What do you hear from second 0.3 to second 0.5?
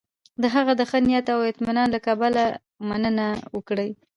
د